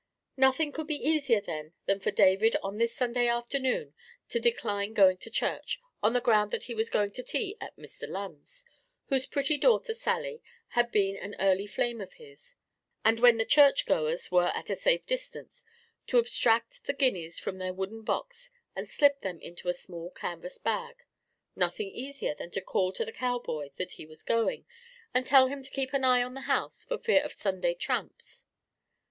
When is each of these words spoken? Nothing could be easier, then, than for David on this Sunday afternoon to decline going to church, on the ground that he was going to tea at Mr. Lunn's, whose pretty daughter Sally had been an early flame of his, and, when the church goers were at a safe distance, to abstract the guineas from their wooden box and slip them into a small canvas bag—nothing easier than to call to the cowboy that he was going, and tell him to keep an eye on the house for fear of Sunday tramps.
Nothing 0.35 0.71
could 0.71 0.87
be 0.87 0.95
easier, 0.95 1.39
then, 1.41 1.73
than 1.85 1.99
for 1.99 2.09
David 2.09 2.55
on 2.63 2.79
this 2.79 2.91
Sunday 2.95 3.27
afternoon 3.27 3.93
to 4.29 4.39
decline 4.39 4.93
going 4.95 5.17
to 5.17 5.29
church, 5.29 5.79
on 6.01 6.13
the 6.13 6.19
ground 6.19 6.49
that 6.49 6.63
he 6.63 6.73
was 6.73 6.89
going 6.89 7.11
to 7.11 7.21
tea 7.21 7.55
at 7.61 7.77
Mr. 7.77 8.09
Lunn's, 8.09 8.65
whose 9.09 9.27
pretty 9.27 9.59
daughter 9.59 9.93
Sally 9.93 10.41
had 10.69 10.91
been 10.91 11.15
an 11.17 11.35
early 11.39 11.67
flame 11.67 12.01
of 12.01 12.13
his, 12.13 12.55
and, 13.05 13.19
when 13.19 13.37
the 13.37 13.45
church 13.45 13.85
goers 13.85 14.31
were 14.31 14.51
at 14.55 14.71
a 14.71 14.75
safe 14.75 15.05
distance, 15.05 15.63
to 16.07 16.17
abstract 16.17 16.85
the 16.87 16.93
guineas 16.93 17.37
from 17.37 17.59
their 17.59 17.71
wooden 17.71 18.01
box 18.01 18.49
and 18.75 18.89
slip 18.89 19.19
them 19.19 19.39
into 19.39 19.67
a 19.69 19.71
small 19.75 20.09
canvas 20.09 20.57
bag—nothing 20.57 21.87
easier 21.89 22.33
than 22.33 22.49
to 22.49 22.59
call 22.59 22.91
to 22.91 23.05
the 23.05 23.11
cowboy 23.13 23.69
that 23.77 23.91
he 23.91 24.07
was 24.07 24.23
going, 24.23 24.65
and 25.13 25.27
tell 25.27 25.45
him 25.47 25.61
to 25.61 25.69
keep 25.69 25.93
an 25.93 26.03
eye 26.03 26.23
on 26.23 26.33
the 26.33 26.49
house 26.49 26.83
for 26.83 26.97
fear 26.97 27.21
of 27.21 27.31
Sunday 27.31 27.75
tramps. 27.75 28.45